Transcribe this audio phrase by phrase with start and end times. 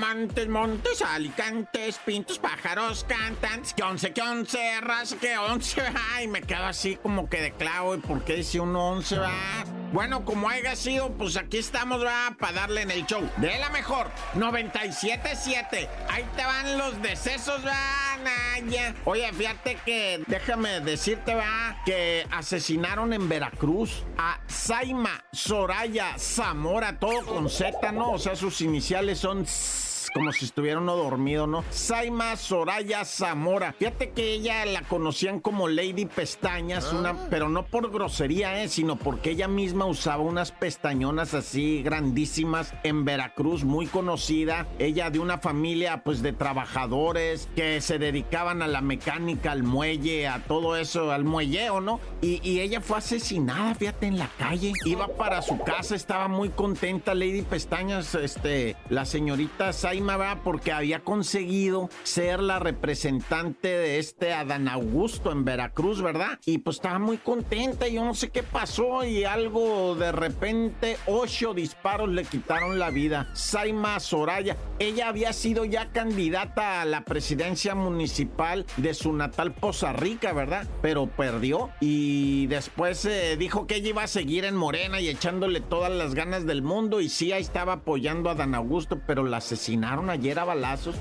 [0.00, 5.82] Montes, montes, alicantes, pintos, pájaros, cantantes, que once, que once, raza, que once,
[6.14, 9.30] ay, me quedo así como que de clavo, ¿y por qué dice uno once, va?
[9.92, 13.28] Bueno, como haya sido, pues aquí estamos, va, para darle en el show.
[13.36, 15.88] De la mejor, 97.7.
[16.08, 18.94] Ahí te van los decesos, va, Naya.
[19.04, 27.26] Oye, fíjate que, déjame decirte, va, que asesinaron en Veracruz a Saima Soraya Zamora, todo
[27.26, 28.12] con Z, ¿no?
[28.12, 29.44] O sea, sus iniciales son
[30.08, 31.62] como si estuviera uno dormido, ¿no?
[31.70, 33.74] Saima Soraya Zamora.
[33.78, 37.26] Fíjate que ella la conocían como Lady Pestañas, una, ah.
[37.28, 38.68] pero no por grosería, ¿eh?
[38.68, 44.66] sino porque ella misma usaba unas pestañonas así grandísimas en Veracruz, muy conocida.
[44.78, 50.28] Ella de una familia pues de trabajadores que se dedicaban a la mecánica, al muelle,
[50.28, 52.00] a todo eso, al muelleo, ¿no?
[52.22, 54.72] Y, y ella fue asesinada, fíjate, en la calle.
[54.86, 59.89] Iba para su casa, estaba muy contenta Lady Pestañas, este, la señorita Saima
[60.44, 66.38] porque había conseguido ser la representante de este Adán Augusto en Veracruz, ¿verdad?
[66.46, 71.54] Y pues estaba muy contenta, yo no sé qué pasó y algo de repente, ocho
[71.54, 73.30] disparos le quitaron la vida.
[73.34, 79.92] Saima Soraya, ella había sido ya candidata a la presidencia municipal de su natal Poza
[79.92, 80.66] Rica, ¿verdad?
[80.82, 85.60] Pero perdió y después eh, dijo que ella iba a seguir en Morena y echándole
[85.60, 89.40] todas las ganas del mundo y sí, ahí estaba apoyando a Adán Augusto, pero la
[89.80, 90.96] asesinaron ayer a balazos.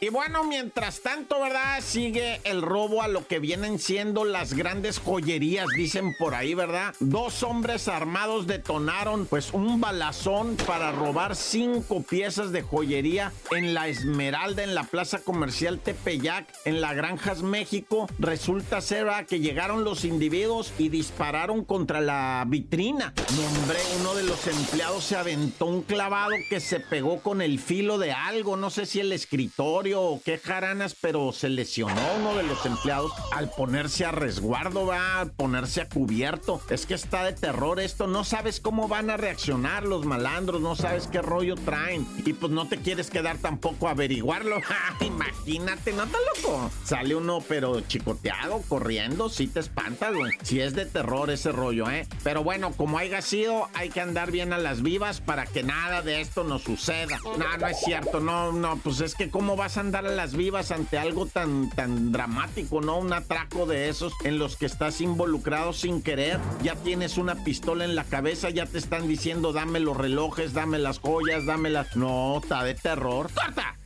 [0.00, 1.80] Y bueno, mientras tanto, ¿verdad?
[1.82, 6.94] Sigue el robo a lo que vienen siendo las grandes joyerías, dicen por ahí, ¿verdad?
[7.00, 13.88] Dos hombres armados detonaron pues un balazón para robar cinco piezas de joyería en la
[13.88, 18.08] Esmeralda, en la plaza comercial Tepeyac, en la Granjas México.
[18.20, 19.26] Resulta ser ¿verdad?
[19.26, 23.12] que llegaron los individuos y dispararon contra la vitrina.
[23.30, 27.98] hombre, uno de los empleados se aventó un clavado que se pegó con el filo
[27.98, 32.42] de algo, no sé si el escritorio o qué jaranas, pero se lesionó uno de
[32.42, 36.60] los empleados al ponerse a resguardo, va, a ponerse a cubierto.
[36.70, 40.76] Es que está de terror esto, no sabes cómo van a reaccionar los malandros, no
[40.76, 42.06] sabes qué rollo traen.
[42.24, 44.60] Y pues no te quieres quedar tampoco a averiguarlo.
[45.00, 46.70] Imagínate, no te loco.
[46.84, 50.32] Sale uno, pero chicoteado, corriendo, si te espantas, güey.
[50.42, 52.06] Si es de terror ese rollo, ¿eh?
[52.22, 56.02] Pero bueno, como haya sido, hay que andar bien a las vivas para que nada
[56.02, 57.18] de esto nos suceda.
[57.24, 60.70] No, no es cierto, no, no, pues es que cómo vas andar a las vivas
[60.70, 62.98] ante algo tan, tan dramático, ¿no?
[62.98, 67.84] Un atraco de esos en los que estás involucrado sin querer, ya tienes una pistola
[67.84, 71.96] en la cabeza, ya te están diciendo dame los relojes, dame las joyas, dame las...
[71.96, 73.30] No, está de terror.
[73.32, 73.77] ¡Corta!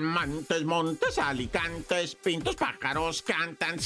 [0.00, 3.76] Montes, montes, alicantes, pintos, pájaros, cantan,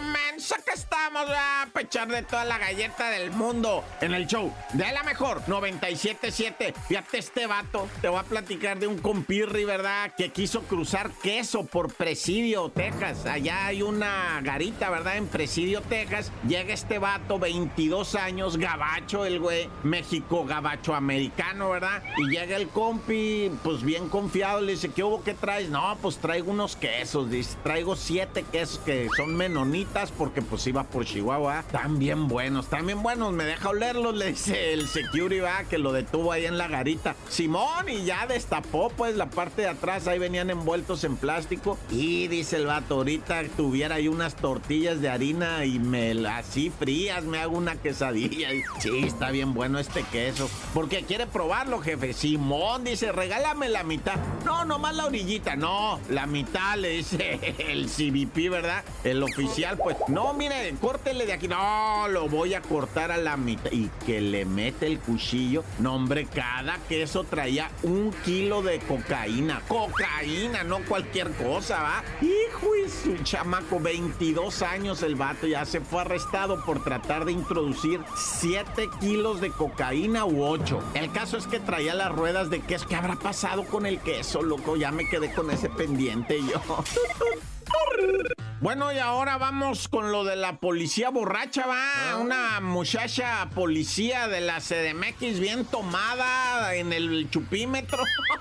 [0.00, 4.92] mensa que estamos a pechar de toda la galleta del mundo en el show de
[4.92, 6.74] la mejor 977.
[6.88, 10.12] Fíjate este vato, te voy a platicar de un compirri, ¿verdad?
[10.16, 13.26] Que quiso cruzar queso por Presidio, Texas.
[13.26, 15.16] Allá hay una garita, ¿verdad?
[15.16, 16.32] En Presidio, Texas.
[16.46, 22.02] Llega este vato, 22 años, gabacho el güey, México gabacho americano, ¿verdad?
[22.16, 25.68] Y llega el compi, pues bien confiado, le dice, ¿qué hubo que traes?
[25.68, 27.58] No, pues traigo unos quesos, dice.
[27.62, 31.60] Traigo siete quesos que son menonitas porque pues iba por Chihuahua.
[31.60, 33.30] Están bien buenos, están bien buenos.
[33.34, 37.14] Me deja olerlos, le dice el security, va, que lo detuvo ahí en la garita.
[37.28, 40.08] Simón, y ya destapó pues la parte de atrás.
[40.08, 41.76] Ahí venían envueltos en plástico.
[41.90, 47.24] Y dice el vato, ahorita tuviera ahí unas tortillas de harina y me así frías,
[47.24, 48.48] me hago una quesadilla.
[48.78, 50.48] sí, está bien bueno este queso.
[50.72, 52.14] Porque quiere probarlo, jefe.
[52.14, 54.16] Simón dice, regálame la mitad.
[54.46, 58.84] No, nomás la orillita no, la mitad le dice el CBP, ¿verdad?
[59.02, 61.48] El oficial, pues, no, mire, córtele de aquí.
[61.48, 63.70] No, lo voy a cortar a la mitad.
[63.70, 65.64] Y que le mete el cuchillo.
[65.78, 69.62] No, hombre, cada queso traía un kilo de cocaína.
[69.68, 72.04] Cocaína, no cualquier cosa, ¿va?
[72.20, 77.32] Hijo y su chamaco, 22 años el vato, ya se fue arrestado por tratar de
[77.32, 80.80] introducir 7 kilos de cocaína u 8.
[80.94, 82.86] El caso es que traía las ruedas de queso.
[82.86, 84.76] ¿Qué habrá pasado con el queso, loco?
[84.76, 86.60] Ya me quedé con ese pendiente yo.
[88.60, 92.12] Bueno, y ahora vamos con lo de la policía borracha, va.
[92.12, 92.16] Ah.
[92.18, 97.98] Una muchacha policía de la CDMX bien tomada en el chupímetro.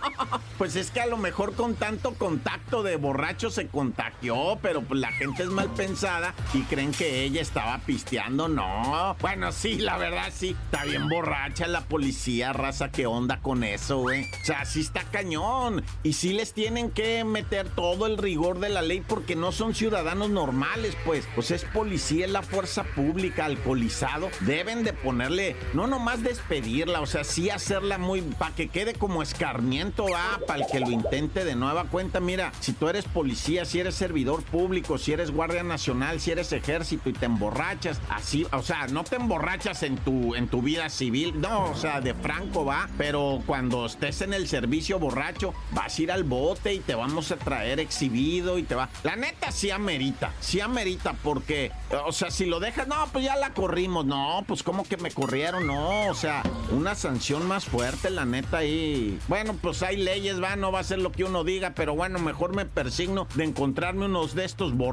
[0.57, 4.99] pues es que a lo mejor con tanto contacto de borracho se contagió, pero pues
[4.99, 8.47] la gente es mal pensada y creen que ella estaba pisteando.
[8.47, 9.17] No.
[9.19, 10.55] Bueno, sí, la verdad sí.
[10.65, 12.91] Está bien borracha la policía, raza.
[12.91, 14.25] ¿Qué onda con eso, güey?
[14.41, 15.83] O sea, sí está cañón.
[16.03, 19.73] Y sí les tienen que meter todo el rigor de la ley porque no son
[19.73, 21.25] ciudadanos ciudadanos normales, pues.
[21.33, 24.29] Pues es policía, es la fuerza pública, alcoholizado.
[24.41, 29.23] Deben de ponerle, no nomás despedirla, o sea, sí hacerla muy, para que quede como
[29.23, 32.19] escarmiento, va, para el que lo intente de nueva cuenta.
[32.19, 36.51] Mira, si tú eres policía, si eres servidor público, si eres guardia nacional, si eres
[36.51, 40.89] ejército y te emborrachas, así, o sea, no te emborrachas en tu, en tu vida
[40.89, 45.97] civil, no, o sea, de franco va, pero cuando estés en el servicio borracho, vas
[45.97, 48.89] a ir al bote y te vamos a traer exhibido y te va.
[49.03, 51.71] La neta sí amerita, sí amerita, porque,
[52.05, 55.11] o sea, si lo dejas, no, pues ya la corrimos, no, pues como que me
[55.11, 56.41] corrieron, no, o sea,
[56.71, 59.19] una sanción más fuerte, la neta ahí.
[59.27, 62.17] Bueno, pues hay leyes, va, no va a ser lo que uno diga, pero bueno,
[62.17, 64.83] mejor me persigno de encontrarme unos de estos borrachos